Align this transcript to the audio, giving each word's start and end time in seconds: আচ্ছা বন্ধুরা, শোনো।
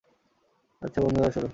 আচ্ছা 0.81 0.99
বন্ধুরা, 1.01 1.29
শোনো। 1.31 1.49